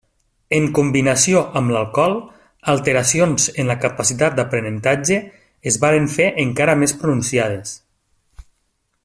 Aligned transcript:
En 0.59 0.63
combinació 0.77 1.41
amb 1.59 1.73
l'alcohol, 1.75 2.15
alteracions 2.73 3.45
en 3.63 3.69
la 3.73 3.77
capacitat 3.85 4.39
d'aprenentatge 4.39 5.21
es 5.73 5.79
varen 5.85 6.11
fer 6.17 6.27
encara 6.47 6.77
més 6.85 6.97
pronunciades. 7.05 7.77